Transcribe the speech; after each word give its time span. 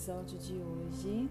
episódio 0.00 0.38
de 0.38 0.54
hoje, 0.54 1.28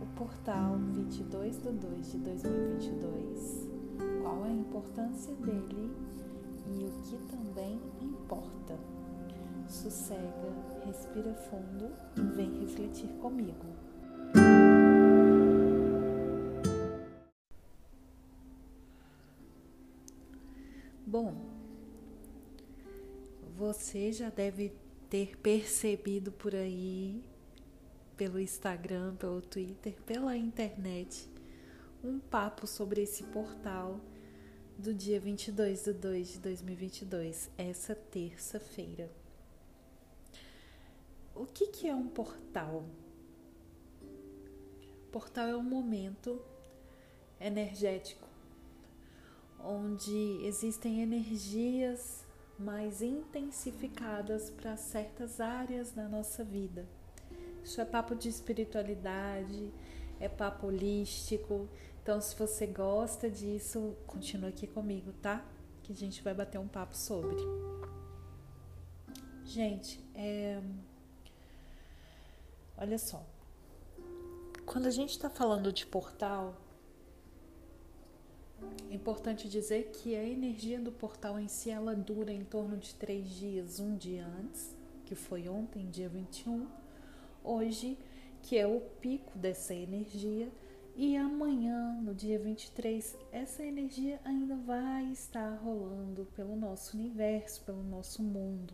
o 0.00 0.06
portal 0.16 0.76
22 0.94 1.60
de 1.60 1.72
2 1.72 2.12
de 2.12 2.18
2022, 2.18 3.68
qual 4.22 4.44
a 4.44 4.48
importância 4.48 5.34
dele 5.34 5.90
e 6.68 6.84
o 6.84 6.92
que 7.02 7.16
também 7.26 7.80
importa. 8.00 8.78
Sossega, 9.66 10.52
respira 10.84 11.34
fundo 11.34 11.90
e 12.16 12.20
vem 12.36 12.60
refletir 12.60 13.08
comigo. 13.20 13.66
Bom, 21.04 21.34
você 23.56 24.12
já 24.12 24.30
deve 24.30 24.85
ter 25.08 25.36
percebido 25.38 26.32
por 26.32 26.54
aí, 26.54 27.22
pelo 28.16 28.40
Instagram, 28.40 29.14
pelo 29.16 29.40
Twitter, 29.40 29.94
pela 30.02 30.36
internet, 30.36 31.28
um 32.02 32.18
papo 32.18 32.66
sobre 32.66 33.02
esse 33.02 33.22
portal 33.24 34.00
do 34.78 34.92
dia 34.92 35.18
22 35.18 35.84
de 35.84 35.92
2 35.92 36.28
de 36.32 36.38
2022, 36.40 37.50
essa 37.56 37.94
terça-feira. 37.94 39.10
O 41.34 41.46
que, 41.46 41.68
que 41.68 41.88
é 41.88 41.94
um 41.94 42.08
portal? 42.08 42.84
Portal 45.12 45.48
é 45.48 45.56
um 45.56 45.62
momento 45.62 46.40
energético 47.40 48.26
onde 49.58 50.40
existem 50.44 51.00
energias 51.00 52.25
mais 52.58 53.02
intensificadas 53.02 54.50
para 54.50 54.76
certas 54.76 55.40
áreas 55.40 55.92
da 55.92 56.08
nossa 56.08 56.42
vida. 56.42 56.86
Isso 57.62 57.80
é 57.80 57.84
papo 57.84 58.14
de 58.14 58.28
espiritualidade, 58.28 59.72
é 60.20 60.28
papo 60.28 60.68
holístico. 60.68 61.68
Então, 62.02 62.20
se 62.20 62.36
você 62.36 62.66
gosta 62.66 63.28
disso, 63.28 63.96
continua 64.06 64.50
aqui 64.50 64.66
comigo, 64.66 65.12
tá? 65.20 65.44
Que 65.82 65.92
a 65.92 65.96
gente 65.96 66.22
vai 66.22 66.32
bater 66.32 66.58
um 66.58 66.68
papo 66.68 66.96
sobre. 66.96 67.36
Gente, 69.44 70.00
é... 70.14 70.60
olha 72.76 72.98
só. 72.98 73.24
Quando 74.64 74.86
a 74.86 74.90
gente 74.90 75.10
está 75.10 75.30
falando 75.30 75.72
de 75.72 75.86
portal, 75.86 76.56
é 78.90 78.94
importante 78.94 79.48
dizer 79.48 79.90
que 79.90 80.14
a 80.14 80.24
energia 80.24 80.80
do 80.80 80.92
portal 80.92 81.38
em 81.38 81.48
si 81.48 81.70
ela 81.70 81.94
dura 81.94 82.32
em 82.32 82.44
torno 82.44 82.76
de 82.76 82.94
três 82.94 83.28
dias, 83.28 83.80
um 83.80 83.96
dia 83.96 84.26
antes, 84.26 84.74
que 85.04 85.14
foi 85.14 85.48
ontem, 85.48 85.90
dia 85.90 86.08
21, 86.08 86.66
hoje, 87.42 87.98
que 88.42 88.56
é 88.56 88.66
o 88.66 88.80
pico 88.80 89.36
dessa 89.38 89.74
energia, 89.74 90.50
e 90.94 91.16
amanhã, 91.16 91.92
no 92.00 92.14
dia 92.14 92.38
23, 92.38 93.16
essa 93.30 93.62
energia 93.62 94.18
ainda 94.24 94.56
vai 94.56 95.04
estar 95.12 95.54
rolando 95.56 96.26
pelo 96.34 96.56
nosso 96.56 96.96
universo, 96.96 97.62
pelo 97.64 97.82
nosso 97.82 98.22
mundo. 98.22 98.72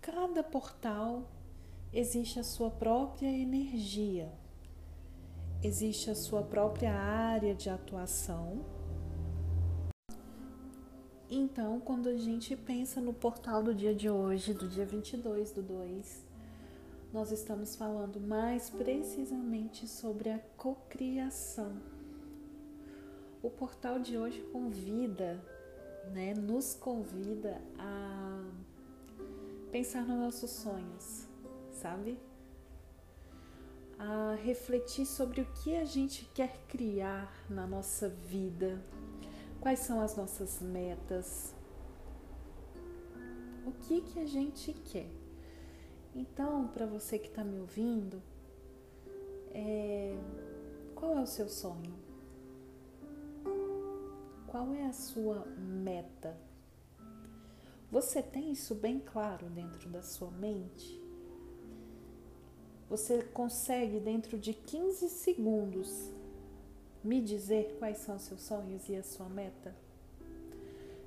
Cada 0.00 0.42
portal 0.42 1.30
existe 1.92 2.38
a 2.38 2.44
sua 2.44 2.70
própria 2.70 3.28
energia 3.28 4.32
existe 5.66 6.10
a 6.10 6.14
sua 6.14 6.42
própria 6.42 6.92
área 6.92 7.54
de 7.54 7.68
atuação. 7.68 8.64
Então, 11.28 11.80
quando 11.80 12.08
a 12.08 12.16
gente 12.16 12.56
pensa 12.56 13.00
no 13.00 13.12
portal 13.12 13.62
do 13.62 13.74
dia 13.74 13.92
de 13.92 14.08
hoje, 14.08 14.54
do 14.54 14.68
dia 14.68 14.86
22 14.86 15.50
do 15.50 15.62
2, 15.62 16.24
nós 17.12 17.32
estamos 17.32 17.74
falando 17.74 18.20
mais 18.20 18.70
precisamente 18.70 19.88
sobre 19.88 20.30
a 20.30 20.38
cocriação. 20.56 21.72
O 23.42 23.50
portal 23.50 23.98
de 23.98 24.16
hoje 24.16 24.40
convida, 24.52 25.42
né, 26.12 26.32
nos 26.32 26.74
convida 26.74 27.60
a 27.76 28.44
pensar 29.72 30.06
nos 30.06 30.16
nossos 30.16 30.50
sonhos, 30.50 31.26
sabe? 31.72 32.16
A 33.98 34.34
refletir 34.34 35.06
sobre 35.06 35.40
o 35.40 35.46
que 35.46 35.76
a 35.76 35.84
gente 35.84 36.24
quer 36.34 36.58
criar 36.68 37.32
na 37.48 37.66
nossa 37.66 38.08
vida, 38.08 38.82
quais 39.60 39.80
são 39.80 40.00
as 40.00 40.16
nossas 40.16 40.60
metas, 40.60 41.54
o 43.66 43.72
que 43.72 44.02
que 44.02 44.20
a 44.20 44.26
gente 44.26 44.72
quer. 44.72 45.10
Então, 46.14 46.68
para 46.68 46.86
você 46.86 47.18
que 47.18 47.28
está 47.28 47.42
me 47.42 47.58
ouvindo, 47.58 48.22
é, 49.50 50.16
qual 50.94 51.18
é 51.18 51.22
o 51.22 51.26
seu 51.26 51.48
sonho? 51.48 51.94
Qual 54.46 54.72
é 54.72 54.86
a 54.86 54.92
sua 54.92 55.44
meta? 55.56 56.38
Você 57.90 58.22
tem 58.22 58.52
isso 58.52 58.74
bem 58.74 59.00
claro 59.00 59.48
dentro 59.50 59.88
da 59.88 60.02
sua 60.02 60.30
mente? 60.30 61.05
Você 62.88 63.22
consegue, 63.22 63.98
dentro 63.98 64.38
de 64.38 64.52
15 64.52 65.08
segundos, 65.08 66.12
me 67.02 67.20
dizer 67.20 67.76
quais 67.80 67.98
são 67.98 68.16
seus 68.16 68.42
sonhos 68.42 68.88
e 68.88 68.94
a 68.94 69.02
sua 69.02 69.28
meta? 69.28 69.74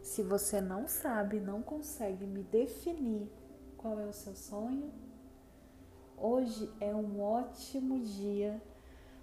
Se 0.04 0.22
você 0.22 0.60
não 0.60 0.90
sabe, 0.90 1.40
não 1.40 1.62
consegue 1.62 2.26
me 2.26 2.44
definir 2.44 3.30
qual 3.78 3.98
é 3.98 4.06
o 4.06 4.14
seu 4.14 4.36
sonho, 4.36 4.92
hoje 6.18 6.70
é 6.82 6.94
um 6.94 7.22
ótimo 7.22 8.00
dia 8.00 8.62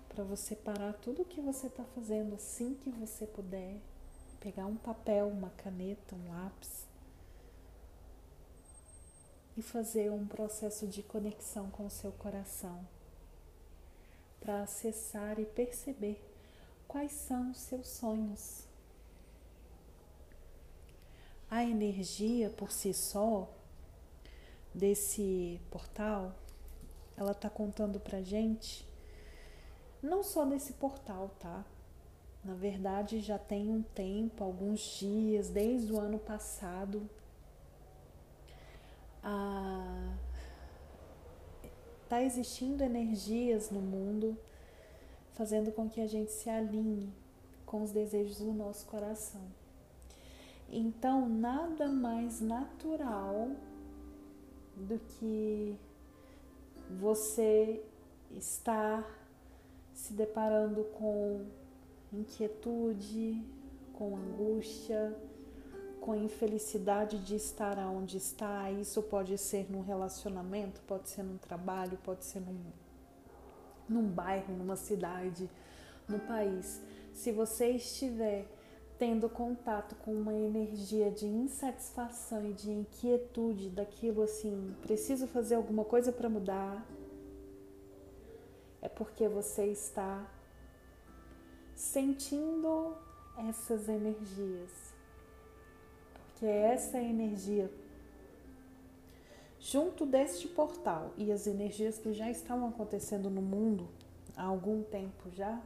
para 0.08 0.24
você 0.24 0.56
parar 0.56 0.94
tudo 0.94 1.22
o 1.22 1.26
que 1.26 1.42
você 1.42 1.66
está 1.66 1.84
fazendo 1.84 2.34
assim 2.34 2.72
que 2.72 2.88
você 2.88 3.26
puder, 3.26 3.76
pegar 4.40 4.64
um 4.64 4.76
papel, 4.76 5.28
uma 5.28 5.50
caneta, 5.50 6.14
um 6.14 6.30
lápis 6.30 6.86
e 9.56 9.62
fazer 9.62 10.10
um 10.10 10.26
processo 10.26 10.86
de 10.86 11.02
conexão 11.02 11.70
com 11.70 11.86
o 11.86 11.90
seu 11.90 12.12
coração 12.12 12.86
para 14.40 14.62
acessar 14.62 15.40
e 15.40 15.44
perceber 15.44 16.22
quais 16.86 17.12
são 17.12 17.50
os 17.50 17.58
seus 17.58 17.88
sonhos. 17.88 18.64
A 21.50 21.64
energia 21.64 22.50
por 22.50 22.70
si 22.70 22.92
só 22.92 23.48
desse 24.74 25.60
portal, 25.70 26.34
ela 27.16 27.32
está 27.32 27.48
contando 27.48 27.98
para 27.98 28.20
gente, 28.20 28.86
não 30.02 30.22
só 30.22 30.44
desse 30.44 30.74
portal, 30.74 31.30
tá? 31.40 31.64
Na 32.44 32.54
verdade, 32.54 33.20
já 33.20 33.38
tem 33.38 33.68
um 33.68 33.82
tempo, 33.82 34.44
alguns 34.44 34.80
dias, 34.98 35.48
desde 35.48 35.92
o 35.92 35.98
ano 35.98 36.18
passado, 36.18 37.08
a 39.28 40.14
tá 42.08 42.22
existindo 42.22 42.84
energias 42.84 43.68
no 43.68 43.80
mundo 43.80 44.38
fazendo 45.32 45.72
com 45.72 45.90
que 45.90 46.00
a 46.00 46.06
gente 46.06 46.30
se 46.30 46.48
alinhe 46.48 47.12
com 47.66 47.82
os 47.82 47.90
desejos 47.90 48.38
do 48.38 48.52
nosso 48.52 48.86
coração. 48.86 49.42
Então, 50.68 51.28
nada 51.28 51.88
mais 51.88 52.40
natural 52.40 53.50
do 54.76 55.00
que 55.00 55.76
você 56.88 57.82
estar 58.30 59.04
se 59.92 60.12
deparando 60.12 60.84
com 60.84 61.44
inquietude, 62.12 63.42
com 63.92 64.16
angústia, 64.16 65.16
com 66.06 66.12
a 66.12 66.16
infelicidade 66.16 67.18
de 67.18 67.34
estar 67.34 67.76
onde 67.78 68.16
está. 68.16 68.70
Isso 68.70 69.02
pode 69.02 69.36
ser 69.36 69.66
num 69.68 69.82
relacionamento, 69.82 70.80
pode 70.82 71.08
ser 71.08 71.24
num 71.24 71.36
trabalho, 71.36 71.98
pode 72.04 72.24
ser 72.24 72.38
num, 72.38 72.60
num 73.88 74.08
bairro, 74.08 74.54
numa 74.54 74.76
cidade, 74.76 75.50
no 76.08 76.20
país. 76.20 76.80
Se 77.12 77.32
você 77.32 77.70
estiver 77.70 78.46
tendo 78.96 79.28
contato 79.28 79.96
com 79.96 80.12
uma 80.14 80.32
energia 80.32 81.10
de 81.10 81.26
insatisfação 81.26 82.48
e 82.48 82.52
de 82.52 82.70
inquietude 82.70 83.68
daquilo 83.68 84.22
assim, 84.22 84.76
preciso 84.82 85.26
fazer 85.26 85.56
alguma 85.56 85.84
coisa 85.84 86.12
para 86.12 86.28
mudar, 86.28 86.86
é 88.80 88.88
porque 88.88 89.26
você 89.26 89.66
está 89.66 90.24
sentindo 91.74 92.96
essas 93.48 93.88
energias 93.88 94.95
que 96.36 96.46
é 96.46 96.72
essa 96.72 97.00
energia 97.00 97.70
junto 99.58 100.06
deste 100.06 100.46
portal 100.46 101.12
e 101.16 101.32
as 101.32 101.46
energias 101.46 101.98
que 101.98 102.12
já 102.12 102.30
estão 102.30 102.68
acontecendo 102.68 103.28
no 103.28 103.42
mundo 103.42 103.88
há 104.36 104.44
algum 104.44 104.82
tempo 104.82 105.30
já, 105.30 105.60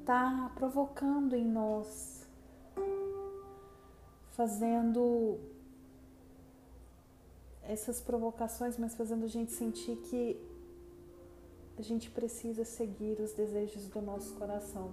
está 0.00 0.50
provocando 0.54 1.34
em 1.34 1.44
nós, 1.44 2.26
fazendo 4.30 5.38
essas 7.62 8.00
provocações, 8.00 8.78
mas 8.78 8.94
fazendo 8.94 9.24
a 9.24 9.28
gente 9.28 9.52
sentir 9.52 9.96
que 9.96 10.36
a 11.78 11.82
gente 11.82 12.10
precisa 12.10 12.64
seguir 12.64 13.20
os 13.20 13.32
desejos 13.32 13.86
do 13.88 14.00
nosso 14.00 14.34
coração. 14.34 14.90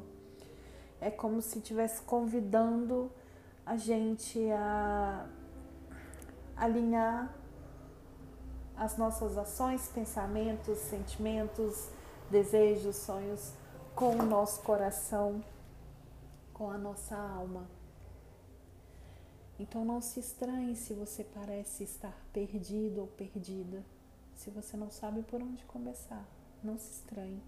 É 0.99 1.09
como 1.09 1.41
se 1.41 1.59
estivesse 1.59 2.01
convidando 2.01 3.11
a 3.69 3.77
gente 3.77 4.49
a 4.51 5.29
alinhar 6.57 7.31
as 8.75 8.97
nossas 8.97 9.37
ações, 9.37 9.87
pensamentos, 9.89 10.79
sentimentos, 10.79 11.87
desejos, 12.31 12.95
sonhos 12.95 13.53
com 13.93 14.15
o 14.15 14.25
nosso 14.25 14.63
coração, 14.63 15.43
com 16.51 16.71
a 16.71 16.79
nossa 16.79 17.15
alma. 17.15 17.69
Então 19.59 19.85
não 19.85 20.01
se 20.01 20.19
estranhe 20.19 20.75
se 20.75 20.95
você 20.95 21.23
parece 21.23 21.83
estar 21.83 22.17
perdido 22.33 23.01
ou 23.01 23.07
perdida, 23.07 23.85
se 24.33 24.49
você 24.49 24.75
não 24.75 24.89
sabe 24.89 25.21
por 25.21 25.43
onde 25.43 25.63
começar. 25.65 26.25
Não 26.63 26.79
se 26.79 26.89
estranhe. 26.89 27.43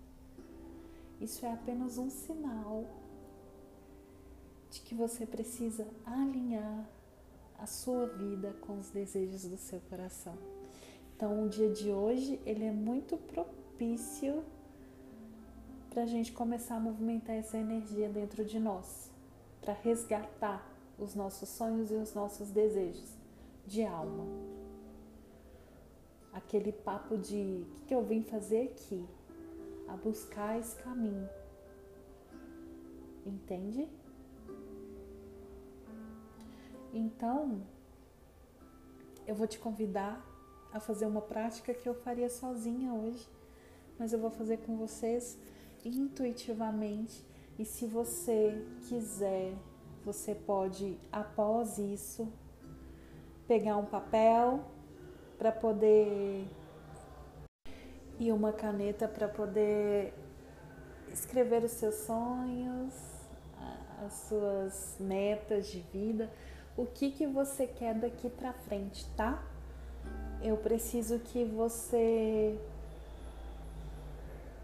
Isso 1.19 1.43
é 1.47 1.51
apenas 1.51 1.97
um 1.97 2.11
sinal 2.11 2.85
de 4.71 4.79
que 4.79 4.95
você 4.95 5.25
precisa 5.25 5.85
alinhar 6.05 6.89
a 7.59 7.67
sua 7.67 8.07
vida 8.07 8.55
com 8.61 8.79
os 8.79 8.89
desejos 8.89 9.43
do 9.45 9.57
seu 9.57 9.79
coração. 9.81 10.35
Então, 11.15 11.45
o 11.45 11.49
dia 11.49 11.69
de 11.69 11.91
hoje 11.91 12.41
ele 12.45 12.63
é 12.63 12.71
muito 12.71 13.17
propício 13.17 14.43
para 15.89 16.03
a 16.03 16.05
gente 16.05 16.31
começar 16.31 16.77
a 16.77 16.79
movimentar 16.79 17.35
essa 17.35 17.57
energia 17.57 18.07
dentro 18.09 18.45
de 18.45 18.59
nós, 18.59 19.11
para 19.61 19.73
resgatar 19.73 20.65
os 20.97 21.13
nossos 21.13 21.49
sonhos 21.49 21.91
e 21.91 21.95
os 21.95 22.13
nossos 22.13 22.49
desejos 22.49 23.09
de 23.67 23.83
alma. 23.83 24.25
Aquele 26.31 26.71
papo 26.71 27.17
de 27.17 27.65
o 27.69 27.75
que, 27.75 27.81
que 27.87 27.93
eu 27.93 28.03
vim 28.03 28.23
fazer 28.23 28.71
aqui? 28.71 29.05
A 29.89 29.97
buscar 29.97 30.57
esse 30.57 30.77
caminho. 30.77 31.29
Entende? 33.25 33.87
Então, 36.93 37.61
eu 39.25 39.35
vou 39.35 39.47
te 39.47 39.57
convidar 39.59 40.25
a 40.73 40.79
fazer 40.79 41.05
uma 41.05 41.21
prática 41.21 41.73
que 41.73 41.87
eu 41.87 41.93
faria 41.93 42.29
sozinha 42.29 42.93
hoje, 42.93 43.27
mas 43.97 44.13
eu 44.13 44.19
vou 44.19 44.29
fazer 44.29 44.57
com 44.57 44.77
vocês 44.77 45.37
intuitivamente. 45.83 47.25
E 47.57 47.65
se 47.65 47.85
você 47.85 48.65
quiser, 48.87 49.53
você 50.03 50.33
pode, 50.33 50.97
após 51.11 51.77
isso, 51.77 52.27
pegar 53.47 53.77
um 53.77 53.85
papel 53.85 54.65
para 55.37 55.51
poder 55.51 56.47
e 58.19 58.31
uma 58.31 58.53
caneta 58.53 59.07
para 59.07 59.27
poder 59.27 60.13
escrever 61.11 61.63
os 61.63 61.71
seus 61.71 61.95
sonhos, 61.95 62.93
as 64.05 64.13
suas 64.27 64.95
metas 64.99 65.67
de 65.67 65.79
vida, 65.93 66.29
o 66.77 66.85
que 66.85 67.11
que 67.11 67.27
você 67.27 67.67
quer 67.67 67.95
daqui 67.95 68.29
para 68.29 68.53
frente, 68.53 69.05
tá? 69.15 69.43
Eu 70.41 70.57
preciso 70.57 71.19
que 71.19 71.43
você 71.43 72.57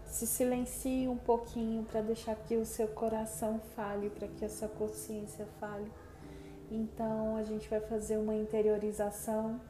se 0.06 0.26
silencie 0.26 1.06
um 1.06 1.16
pouquinho 1.16 1.84
para 1.84 2.00
deixar 2.00 2.34
que 2.34 2.56
o 2.56 2.64
seu 2.64 2.88
coração 2.88 3.60
fale, 3.76 4.10
para 4.10 4.26
que 4.26 4.44
a 4.44 4.48
sua 4.48 4.68
consciência 4.68 5.46
fale. 5.60 5.90
Então 6.70 7.36
a 7.36 7.44
gente 7.44 7.68
vai 7.68 7.80
fazer 7.80 8.16
uma 8.16 8.34
interiorização 8.34 9.60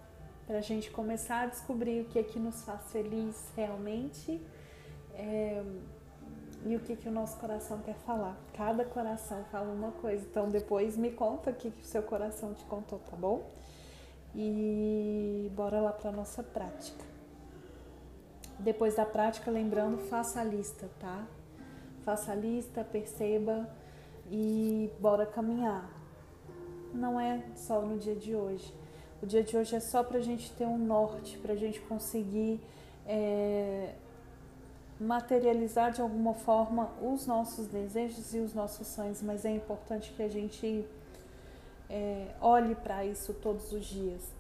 para 0.47 0.59
a 0.59 0.63
gente 0.63 0.91
começar 0.91 1.43
a 1.43 1.47
descobrir 1.47 2.01
o 2.01 2.05
que 2.07 2.19
é 2.19 2.23
que 2.23 2.39
nos 2.39 2.63
faz 2.63 2.91
feliz 2.91 3.53
realmente 3.55 4.41
é, 5.19 5.63
e 6.69 6.77
o 6.77 6.81
que, 6.81 6.95
que 6.95 7.09
o 7.09 7.11
nosso 7.11 7.39
coração 7.39 7.79
quer 7.79 7.95
falar. 7.95 8.37
Cada 8.53 8.85
coração 8.85 9.43
fala 9.51 9.73
uma 9.73 9.91
coisa, 9.91 10.23
então 10.31 10.51
depois 10.51 10.99
me 10.99 11.11
conta 11.11 11.51
o 11.51 11.55
que, 11.55 11.71
que 11.71 11.81
o 11.81 11.85
seu 11.85 12.03
coração 12.03 12.53
te 12.53 12.63
contou, 12.67 12.99
tá 12.99 13.17
bom? 13.17 13.49
E 14.35 15.51
bora 15.55 15.81
lá 15.81 15.93
para 15.93 16.13
nossa 16.13 16.43
prática. 16.43 17.03
Depois 18.59 18.97
da 18.97 19.07
prática, 19.07 19.51
lembrando, 19.51 19.97
faça 20.09 20.43
a 20.43 20.45
lista, 20.45 20.91
tá? 21.01 21.27
Faça 22.05 22.33
a 22.33 22.35
lista, 22.35 22.85
perceba 22.85 23.67
e 24.31 24.91
bora 25.01 25.25
caminhar. 25.25 25.91
Não 26.93 27.19
é 27.19 27.43
só 27.55 27.81
no 27.81 27.97
dia 27.97 28.15
de 28.15 28.35
hoje. 28.35 28.75
O 29.23 29.27
dia 29.27 29.43
de 29.43 29.57
hoje 29.57 29.75
é 29.75 29.81
só 29.81 30.05
para 30.05 30.19
a 30.19 30.23
gente 30.23 30.53
ter 30.53 30.67
um 30.67 30.77
norte, 30.77 31.39
para 31.39 31.55
a 31.55 31.57
gente 31.57 31.81
conseguir 31.81 32.61
é, 33.07 33.95
materializar 35.01 35.93
de 35.93 36.01
alguma 36.01 36.35
forma 36.35 36.91
os 37.01 37.27
nossos 37.27 37.67
desejos 37.67 38.35
e 38.35 38.39
os 38.39 38.53
nossos 38.55 38.87
sonhos, 38.89 39.23
mas 39.23 39.45
é 39.45 39.51
importante 39.51 40.13
que 40.13 40.23
a 40.23 40.29
gente 40.29 40.85
é, 41.89 42.35
olhe 42.41 42.75
para 42.75 43.05
isso 43.05 43.33
todos 43.35 43.73
os 43.73 43.87
dias 43.87 44.39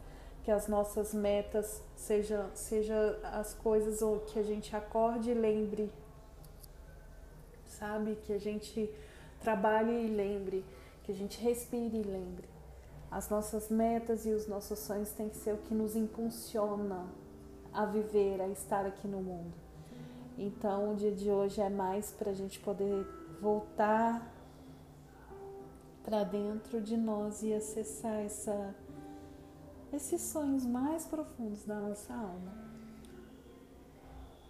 que 0.48 0.52
as 0.52 0.66
nossas 0.66 1.12
metas 1.12 1.82
seja 1.94 2.48
seja 2.54 3.20
as 3.22 3.52
coisas 3.52 4.00
ou 4.00 4.20
que 4.20 4.38
a 4.38 4.42
gente 4.42 4.74
acorde 4.74 5.30
e 5.30 5.34
lembre, 5.34 5.92
sabe? 7.66 8.16
Que 8.24 8.32
a 8.32 8.40
gente 8.40 8.90
trabalhe 9.42 10.06
e 10.06 10.08
lembre, 10.08 10.64
que 11.04 11.12
a 11.12 11.14
gente 11.14 11.38
respire 11.38 11.98
e 11.98 12.02
lembre. 12.02 12.48
As 13.10 13.28
nossas 13.28 13.68
metas 13.68 14.24
e 14.24 14.30
os 14.30 14.46
nossos 14.46 14.78
sonhos 14.78 15.10
têm 15.10 15.28
que 15.28 15.36
ser 15.36 15.52
o 15.52 15.58
que 15.58 15.74
nos 15.74 15.94
impulsiona 15.94 17.04
a 17.70 17.84
viver, 17.84 18.40
a 18.40 18.48
estar 18.48 18.86
aqui 18.86 19.06
no 19.06 19.20
mundo. 19.20 19.67
Então, 20.38 20.92
o 20.92 20.94
dia 20.94 21.10
de 21.10 21.28
hoje 21.30 21.60
é 21.60 21.68
mais 21.68 22.12
para 22.12 22.30
a 22.30 22.34
gente 22.34 22.60
poder 22.60 23.04
voltar 23.40 24.32
para 26.04 26.22
dentro 26.22 26.80
de 26.80 26.96
nós 26.96 27.42
e 27.42 27.52
acessar 27.52 28.20
essa 28.20 28.74
esses 29.92 30.20
sonhos 30.20 30.64
mais 30.64 31.06
profundos 31.06 31.64
da 31.64 31.80
nossa 31.80 32.14
alma. 32.14 32.52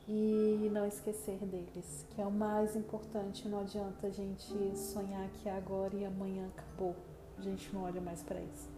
E 0.07 0.69
não 0.73 0.87
esquecer 0.87 1.39
deles, 1.39 2.07
que 2.11 2.21
é 2.21 2.27
o 2.27 2.31
mais 2.31 2.75
importante. 2.77 3.49
Não 3.49 3.61
adianta 3.61 4.07
a 4.07 4.11
gente 4.11 4.77
sonhar 4.77 5.29
que 5.31 5.49
agora 5.49 5.95
e 5.95 6.05
amanhã 6.05 6.49
acabou. 6.49 6.97
A 7.39 7.43
gente 7.43 7.73
não 7.75 7.85
olha 7.85 8.01
mais 8.01 8.23
para 8.23 8.41
isso. 8.41 8.69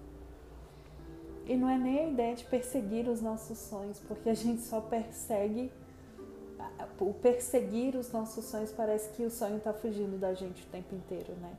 E 1.46 1.56
não 1.56 1.68
é 1.68 1.78
nem 1.78 1.98
a 1.98 2.08
ideia 2.08 2.34
de 2.34 2.44
perseguir 2.44 3.08
os 3.08 3.20
nossos 3.20 3.58
sonhos, 3.58 3.98
porque 4.00 4.28
a 4.28 4.34
gente 4.34 4.62
só 4.62 4.80
persegue. 4.80 5.72
O 6.98 7.14
perseguir 7.14 7.96
os 7.96 8.12
nossos 8.12 8.44
sonhos 8.44 8.72
parece 8.72 9.10
que 9.10 9.24
o 9.24 9.30
sonho 9.30 9.56
está 9.56 9.72
fugindo 9.72 10.18
da 10.18 10.34
gente 10.34 10.62
o 10.62 10.66
tempo 10.66 10.94
inteiro, 10.94 11.32
né? 11.34 11.56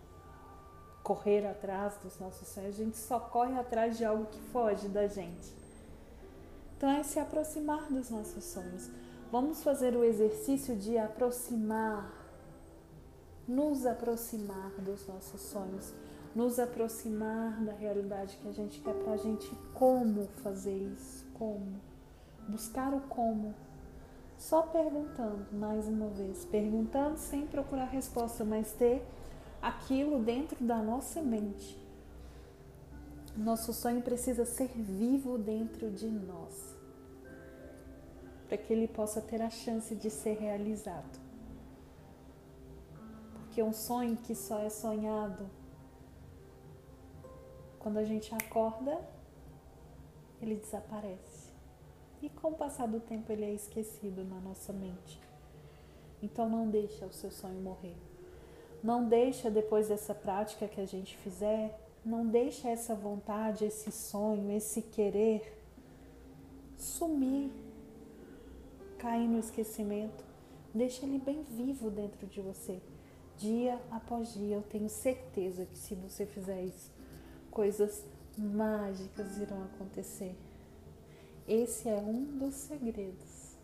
correr 1.04 1.46
atrás 1.46 1.96
dos 2.04 2.20
nossos 2.20 2.48
sonhos, 2.48 2.75
a 2.75 2.84
gente 2.84 2.98
só 2.98 3.20
corre 3.20 3.58
atrás 3.60 3.98
de 3.98 4.06
algo 4.06 4.25
que 4.25 4.40
foge 4.51 4.88
da 4.88 5.08
gente. 5.08 5.54
Então 6.78 6.90
é 6.90 7.04
se 7.04 7.20
aproximar 7.20 7.92
dos 7.92 8.10
nossos 8.10 8.44
sonhos. 8.44 8.90
Vamos 9.32 9.63
fazer 9.63 9.96
o 9.96 10.04
exercício 10.04 10.75
de 10.75 10.98
aproximar, 10.98 12.12
nos 13.48 13.86
aproximar 13.86 14.72
dos 14.80 15.08
nossos 15.08 15.42
sonhos, 15.42 15.94
nos 16.36 16.60
aproximar 16.60 17.62
da 17.63 17.74
realidade 17.74 18.38
que 18.38 18.48
a 18.48 18.51
gente 18.51 18.80
quer 18.80 18.96
para 18.96 19.13
a 19.13 19.18
gente 19.18 19.50
como 19.74 20.28
fazer 20.44 20.78
isso, 20.78 21.25
como 21.34 21.80
buscar 22.48 22.94
o 22.94 23.01
como. 23.01 23.54
Só 24.42 24.64
perguntando 24.64 25.46
mais 25.52 25.88
uma 25.88 26.08
vez, 26.08 26.46
perguntando 26.46 27.16
sem 27.16 27.46
procurar 27.46 27.86
resposta, 27.86 28.44
mas 28.44 28.74
ter 28.74 29.06
aquilo 29.62 30.18
dentro 30.24 30.66
da 30.66 30.78
nossa 30.78 31.22
mente. 31.22 31.80
Nosso 33.38 33.72
sonho 33.72 34.02
precisa 34.02 34.44
ser 34.44 34.70
vivo 34.70 35.38
dentro 35.38 35.92
de 35.92 36.10
nós, 36.10 36.76
para 38.48 38.58
que 38.58 38.74
ele 38.74 38.88
possa 38.88 39.22
ter 39.22 39.44
a 39.44 39.50
chance 39.52 39.96
de 39.96 40.10
ser 40.10 40.40
realizado. 40.40 41.20
Porque 43.36 43.62
um 43.62 43.72
sonho 43.72 44.18
que 44.18 44.34
só 44.34 44.58
é 44.58 44.72
sonhado 44.72 45.48
quando 47.78 47.98
a 47.98 48.04
gente 48.04 48.34
acorda, 48.34 49.00
ele 50.42 50.56
desaparece. 50.56 51.41
E 52.22 52.30
com 52.30 52.50
o 52.50 52.56
passar 52.56 52.88
do 52.88 53.00
tempo 53.00 53.32
ele 53.32 53.46
é 53.46 53.54
esquecido 53.54 54.24
na 54.24 54.40
nossa 54.40 54.72
mente. 54.72 55.20
Então 56.22 56.48
não 56.48 56.70
deixa 56.70 57.06
o 57.06 57.12
seu 57.12 57.32
sonho 57.32 57.60
morrer. 57.62 57.96
Não 58.84 59.08
deixa 59.08 59.50
depois 59.50 59.88
dessa 59.88 60.13
prática 60.13 60.68
que 60.68 60.82
a 60.82 60.86
gente 60.86 61.16
fizer, 61.18 61.80
não 62.04 62.25
deixa 62.25 62.68
essa 62.68 62.96
vontade, 62.96 63.66
esse 63.66 63.92
sonho, 63.92 64.51
esse 64.51 64.82
querer 64.82 65.56
sumir, 66.78 67.51
cair 68.98 69.28
no 69.28 69.40
esquecimento. 69.40 70.24
Deixa 70.74 71.06
ele 71.06 71.20
bem 71.20 71.44
vivo 71.44 71.92
dentro 71.92 72.25
de 72.28 72.42
você, 72.42 72.82
dia 73.38 73.80
após 73.92 74.34
dia. 74.34 74.56
Eu 74.56 74.63
tenho 74.63 74.90
certeza 74.90 75.66
que 75.66 75.78
se 75.78 75.94
você 75.96 76.25
fizer 76.25 76.63
isso, 76.63 76.92
coisas 77.51 78.04
mágicas 78.38 79.38
irão 79.38 79.63
acontecer. 79.63 80.36
Esse 81.48 81.90
é 81.90 81.98
um 81.98 82.38
dos 82.38 82.54
segredos. 82.54 83.58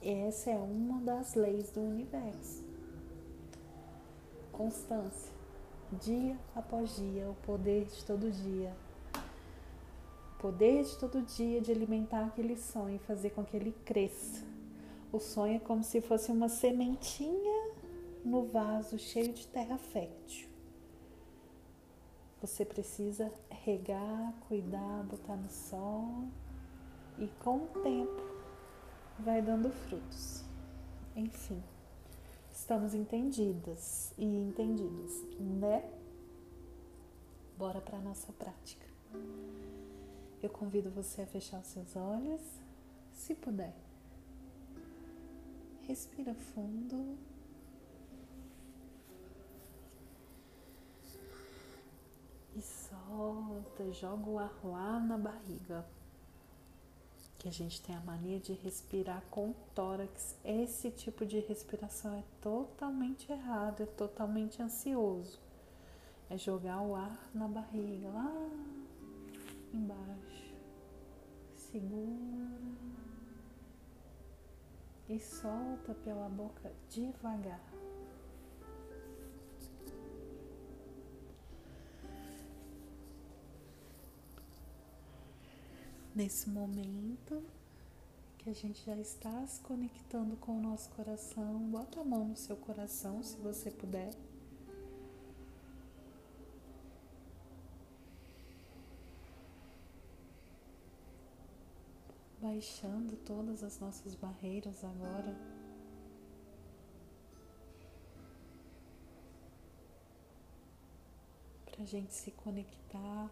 Essa 0.00 0.50
é 0.50 0.56
uma 0.56 1.00
das 1.00 1.34
leis 1.34 1.70
do 1.70 1.80
universo. 1.80 2.64
Constância, 4.52 5.32
dia 6.00 6.38
após 6.54 6.96
dia, 6.96 7.28
o 7.28 7.34
poder 7.44 7.86
de 7.86 8.04
todo 8.04 8.30
dia. 8.30 8.74
O 10.34 10.40
poder 10.40 10.84
de 10.84 10.96
todo 10.98 11.20
dia 11.22 11.60
de 11.60 11.72
alimentar 11.72 12.26
aquele 12.26 12.56
sonho 12.56 12.96
e 12.96 13.00
fazer 13.00 13.30
com 13.30 13.44
que 13.44 13.56
ele 13.56 13.74
cresça. 13.84 14.44
O 15.12 15.18
sonho 15.18 15.56
é 15.56 15.58
como 15.58 15.82
se 15.82 16.00
fosse 16.00 16.30
uma 16.30 16.48
sementinha 16.48 17.72
no 18.24 18.44
vaso 18.44 18.98
cheio 18.98 19.32
de 19.32 19.46
terra 19.48 19.78
fértil. 19.78 20.47
Você 22.40 22.64
precisa 22.64 23.32
regar, 23.50 24.32
cuidar, 24.46 25.02
botar 25.04 25.34
no 25.34 25.48
sol 25.50 26.28
e 27.18 27.26
com 27.42 27.64
o 27.64 27.68
tempo 27.82 28.22
vai 29.18 29.42
dando 29.42 29.70
frutos. 29.70 30.44
Enfim, 31.16 31.60
estamos 32.52 32.94
entendidas 32.94 34.14
e 34.16 34.24
entendidos, 34.24 35.24
né? 35.40 35.90
Bora 37.58 37.80
para 37.80 37.98
nossa 37.98 38.32
prática. 38.32 38.86
Eu 40.40 40.48
convido 40.48 40.90
você 40.90 41.22
a 41.22 41.26
fechar 41.26 41.58
os 41.58 41.66
seus 41.66 41.96
olhos, 41.96 42.40
se 43.12 43.34
puder. 43.34 43.74
Respira 45.88 46.34
fundo. 46.34 47.18
e 52.58 52.62
solta, 53.78 53.92
joga 53.92 54.28
o 54.28 54.38
ar 54.38 54.52
lá 54.64 55.00
na 55.00 55.16
barriga. 55.16 55.86
Que 57.38 57.48
a 57.48 57.52
gente 57.52 57.80
tem 57.82 57.94
a 57.94 58.00
mania 58.00 58.40
de 58.40 58.52
respirar 58.52 59.22
com 59.30 59.50
o 59.50 59.56
tórax. 59.74 60.36
Esse 60.44 60.90
tipo 60.90 61.24
de 61.24 61.38
respiração 61.38 62.14
é 62.14 62.24
totalmente 62.42 63.30
errado, 63.30 63.82
é 63.82 63.86
totalmente 63.86 64.60
ansioso. 64.60 65.38
É 66.28 66.36
jogar 66.36 66.82
o 66.82 66.96
ar 66.96 67.30
na 67.32 67.46
barriga, 67.46 68.08
lá 68.08 68.50
embaixo. 69.72 70.54
Segura 71.56 72.48
e 75.08 75.18
solta 75.18 75.94
pela 76.04 76.28
boca 76.28 76.70
devagar. 76.90 77.62
Nesse 86.14 86.48
momento 86.48 87.42
que 88.38 88.50
a 88.50 88.52
gente 88.52 88.84
já 88.84 88.96
está 88.96 89.46
se 89.46 89.60
conectando 89.60 90.36
com 90.36 90.58
o 90.58 90.62
nosso 90.62 90.88
coração, 90.90 91.58
bota 91.70 92.00
a 92.00 92.04
mão 92.04 92.28
no 92.28 92.36
seu 92.36 92.56
coração 92.56 93.22
se 93.22 93.36
você 93.36 93.70
puder. 93.70 94.10
Baixando 102.40 103.16
todas 103.16 103.62
as 103.62 103.78
nossas 103.80 104.14
barreiras 104.14 104.84
agora. 104.84 105.36
Para 111.66 111.82
a 111.82 111.86
gente 111.86 112.14
se 112.14 112.30
conectar 112.30 113.30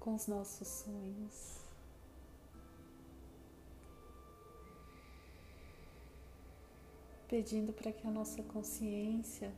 com 0.00 0.14
os 0.14 0.26
nossos 0.26 0.66
sonhos. 0.66 1.60
Pedindo 7.28 7.72
para 7.72 7.92
que 7.92 8.06
a 8.06 8.10
nossa 8.10 8.42
consciência 8.42 9.54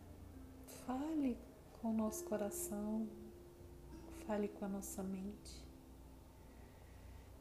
fale 0.85 1.39
com 1.81 1.91
o 1.91 1.93
nosso 1.95 2.25
coração, 2.25 3.09
fale 4.27 4.49
com 4.49 4.67
a 4.67 4.69
nossa 4.69 5.03
mente 5.03 5.65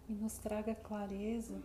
e 0.07 0.13
nos 0.13 0.37
traga 0.37 0.73
clareza 0.73 1.61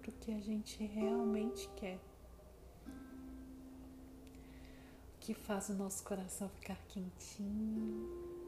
para 0.00 0.10
o 0.10 0.14
que 0.14 0.32
a 0.32 0.40
gente 0.40 0.84
realmente 0.84 1.68
quer. 1.76 2.00
O 5.14 5.18
que 5.20 5.32
faz 5.32 5.68
o 5.68 5.74
nosso 5.74 6.02
coração 6.02 6.48
ficar 6.48 6.76
quentinho 6.88 8.43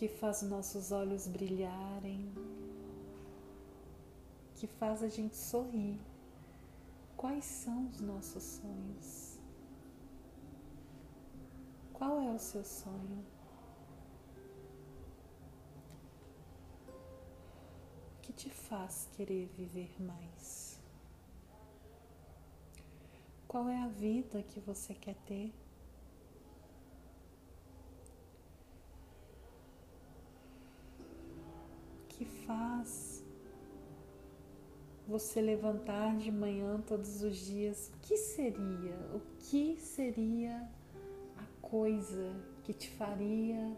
que 0.00 0.08
faz 0.08 0.40
nossos 0.40 0.92
olhos 0.92 1.26
brilharem, 1.26 2.32
que 4.54 4.66
faz 4.66 5.02
a 5.02 5.08
gente 5.08 5.36
sorrir. 5.36 6.00
Quais 7.18 7.44
são 7.44 7.86
os 7.86 8.00
nossos 8.00 8.42
sonhos? 8.42 9.38
Qual 11.92 12.18
é 12.18 12.30
o 12.30 12.38
seu 12.38 12.64
sonho? 12.64 13.22
O 18.16 18.20
que 18.22 18.32
te 18.32 18.48
faz 18.48 19.06
querer 19.12 19.48
viver 19.48 19.94
mais? 20.00 20.80
Qual 23.46 23.68
é 23.68 23.82
a 23.82 23.88
vida 23.88 24.42
que 24.44 24.60
você 24.60 24.94
quer 24.94 25.16
ter? 25.26 25.52
Que 32.20 32.26
faz 32.26 33.24
você 35.08 35.40
levantar 35.40 36.18
de 36.18 36.30
manhã 36.30 36.78
todos 36.86 37.22
os 37.22 37.34
dias? 37.34 37.90
O 37.94 38.00
que 38.02 38.14
seria? 38.14 38.94
O 39.14 39.22
que 39.38 39.80
seria 39.80 40.68
a 41.38 41.44
coisa 41.62 42.36
que 42.62 42.74
te 42.74 42.90
faria 42.90 43.74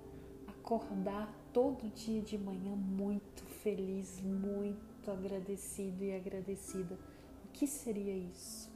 acordar 0.49 1.33
todo 1.53 1.89
dia 1.95 2.21
de 2.21 2.37
manhã 2.37 2.75
muito 2.75 3.45
feliz, 3.45 4.21
muito 4.21 5.09
agradecido 5.09 6.03
e 6.03 6.13
agradecida? 6.13 6.99
O 7.45 7.49
que 7.53 7.69
seria 7.69 8.17
isso? 8.17 8.69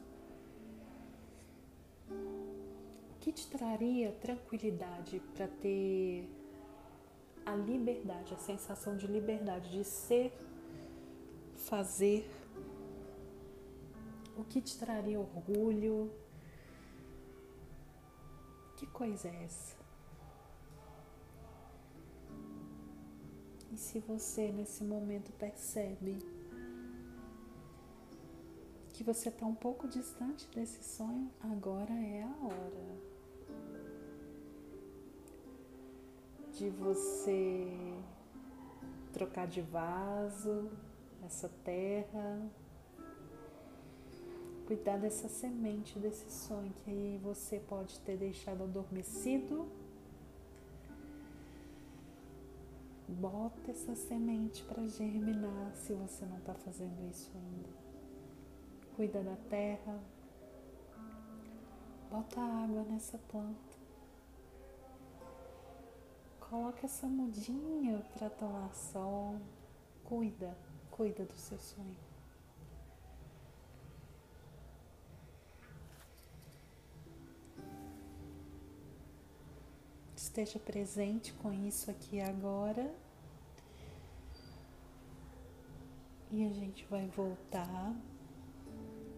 O 2.08 3.18
que 3.18 3.32
te 3.32 3.48
traria 3.48 4.12
tranquilidade 4.12 5.20
para 5.34 5.48
ter 5.48 6.30
a 7.46 7.54
liberdade, 7.54 8.34
a 8.34 8.38
sensação 8.38 8.96
de 8.96 9.06
liberdade, 9.06 9.70
de 9.70 9.84
ser, 9.84 10.36
fazer, 11.54 12.28
o 14.36 14.44
que 14.44 14.60
te 14.60 14.76
traria 14.76 15.18
orgulho. 15.18 16.12
Que 18.76 18.86
coisa 18.86 19.28
é 19.28 19.44
essa? 19.44 19.76
E 23.72 23.78
se 23.78 24.00
você 24.00 24.52
nesse 24.52 24.84
momento 24.84 25.32
percebe 25.32 26.18
que 28.92 29.04
você 29.04 29.28
está 29.28 29.46
um 29.46 29.54
pouco 29.54 29.88
distante 29.88 30.48
desse 30.48 30.82
sonho, 30.82 31.30
agora 31.40 31.92
é 31.92 32.22
a 32.22 32.46
hora. 32.46 33.05
De 36.56 36.70
você 36.70 37.68
trocar 39.12 39.46
de 39.46 39.60
vaso 39.60 40.70
essa 41.22 41.50
terra, 41.62 42.50
cuidar 44.66 44.96
dessa 44.96 45.28
semente, 45.28 45.98
desse 45.98 46.30
sonho 46.30 46.72
que 46.84 47.20
você 47.22 47.60
pode 47.60 48.00
ter 48.00 48.16
deixado 48.16 48.62
adormecido. 48.64 49.68
Bota 53.06 53.70
essa 53.70 53.94
semente 53.94 54.64
para 54.64 54.86
germinar 54.88 55.74
se 55.74 55.92
você 55.92 56.24
não 56.24 56.38
está 56.38 56.54
fazendo 56.54 57.06
isso 57.10 57.30
ainda. 57.34 57.68
Cuida 58.96 59.22
da 59.22 59.36
terra. 59.50 60.00
Bota 62.10 62.40
água 62.40 62.82
nessa 62.84 63.18
planta. 63.18 63.65
Coloca 66.56 66.86
essa 66.86 67.06
mudinha 67.06 68.02
para 68.14 68.30
tomar 68.30 68.72
sol. 68.72 69.38
Cuida, 70.02 70.56
cuida 70.90 71.22
do 71.22 71.36
seu 71.36 71.58
sonho. 71.58 71.98
Esteja 80.16 80.58
presente 80.58 81.34
com 81.34 81.52
isso 81.52 81.90
aqui 81.90 82.22
agora. 82.22 82.90
E 86.30 86.46
a 86.46 86.52
gente 86.54 86.86
vai 86.86 87.06
voltar, 87.08 87.94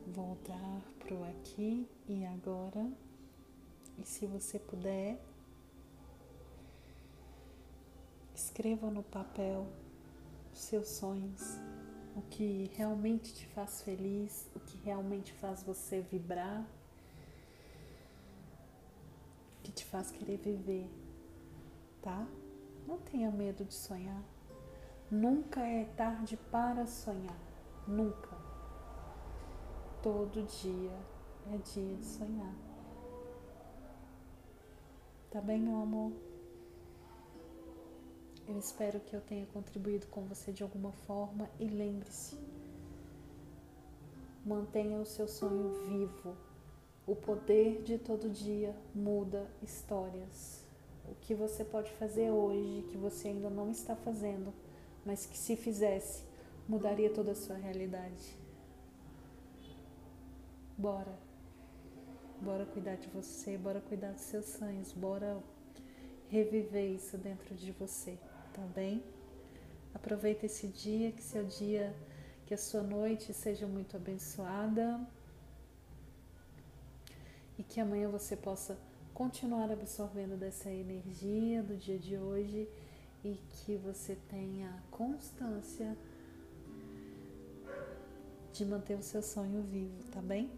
voltar 0.08 0.82
pro 0.98 1.22
aqui 1.22 1.88
e 2.08 2.26
agora. 2.26 2.90
E 3.96 4.04
se 4.04 4.26
você 4.26 4.58
puder, 4.58 5.27
Escreva 8.38 8.88
no 8.88 9.02
papel 9.02 9.66
os 10.52 10.60
seus 10.60 10.86
sonhos, 10.90 11.58
o 12.14 12.22
que 12.22 12.70
realmente 12.76 13.34
te 13.34 13.44
faz 13.48 13.82
feliz, 13.82 14.48
o 14.54 14.60
que 14.60 14.78
realmente 14.84 15.32
faz 15.32 15.64
você 15.64 16.00
vibrar, 16.02 16.64
o 19.58 19.62
que 19.64 19.72
te 19.72 19.84
faz 19.84 20.12
querer 20.12 20.36
viver, 20.36 20.88
tá? 22.00 22.28
Não 22.86 22.98
tenha 22.98 23.28
medo 23.28 23.64
de 23.64 23.74
sonhar. 23.74 24.22
Nunca 25.10 25.60
é 25.66 25.86
tarde 25.96 26.36
para 26.36 26.86
sonhar. 26.86 27.36
Nunca. 27.88 28.38
Todo 30.00 30.46
dia 30.46 30.96
é 31.52 31.56
dia 31.56 31.96
de 31.96 32.06
sonhar. 32.06 32.54
Tá 35.28 35.40
bem, 35.40 35.58
meu 35.58 35.82
amor? 35.82 36.27
Eu 38.48 38.58
espero 38.58 38.98
que 38.98 39.14
eu 39.14 39.20
tenha 39.20 39.44
contribuído 39.52 40.06
com 40.06 40.22
você 40.22 40.50
de 40.50 40.62
alguma 40.62 40.90
forma 40.90 41.50
e 41.60 41.68
lembre-se, 41.68 42.34
mantenha 44.42 44.98
o 44.98 45.04
seu 45.04 45.28
sonho 45.28 45.68
vivo. 45.86 46.34
O 47.06 47.14
poder 47.14 47.82
de 47.82 47.98
todo 47.98 48.30
dia 48.30 48.74
muda 48.94 49.46
histórias. 49.62 50.64
O 51.04 51.14
que 51.16 51.34
você 51.34 51.62
pode 51.62 51.92
fazer 51.92 52.30
hoje 52.30 52.86
que 52.88 52.96
você 52.96 53.28
ainda 53.28 53.50
não 53.50 53.70
está 53.70 53.94
fazendo, 53.94 54.54
mas 55.04 55.26
que 55.26 55.36
se 55.36 55.54
fizesse, 55.54 56.24
mudaria 56.66 57.10
toda 57.10 57.32
a 57.32 57.34
sua 57.34 57.56
realidade. 57.56 58.34
Bora. 60.76 61.18
Bora 62.40 62.64
cuidar 62.64 62.96
de 62.96 63.08
você, 63.08 63.58
bora 63.58 63.82
cuidar 63.82 64.12
dos 64.12 64.22
seus 64.22 64.46
sonhos, 64.46 64.90
bora 64.94 65.38
reviver 66.30 66.94
isso 66.94 67.18
dentro 67.18 67.54
de 67.54 67.72
você 67.72 68.18
tá 68.58 68.66
bem? 68.74 69.04
Aproveita 69.94 70.46
esse 70.46 70.66
dia, 70.66 71.12
que 71.12 71.22
seu 71.22 71.44
dia, 71.44 71.94
que 72.44 72.52
a 72.52 72.58
sua 72.58 72.82
noite 72.82 73.32
seja 73.32 73.68
muito 73.68 73.96
abençoada 73.96 75.00
e 77.56 77.62
que 77.62 77.80
amanhã 77.80 78.08
você 78.08 78.36
possa 78.36 78.76
continuar 79.14 79.70
absorvendo 79.70 80.36
dessa 80.36 80.70
energia 80.70 81.62
do 81.62 81.76
dia 81.76 81.98
de 81.98 82.16
hoje 82.16 82.68
e 83.24 83.40
que 83.48 83.76
você 83.76 84.16
tenha 84.28 84.82
constância 84.90 85.96
de 88.52 88.64
manter 88.64 88.98
o 88.98 89.02
seu 89.02 89.22
sonho 89.22 89.62
vivo, 89.62 90.02
tá 90.10 90.20
bem? 90.20 90.50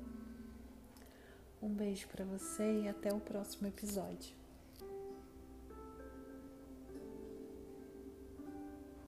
Um 1.62 1.68
beijo 1.68 2.08
para 2.08 2.24
você 2.24 2.80
e 2.80 2.88
até 2.88 3.12
o 3.12 3.20
próximo 3.20 3.68
episódio. 3.68 4.39